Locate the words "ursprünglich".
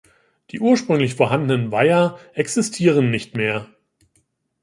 0.59-1.13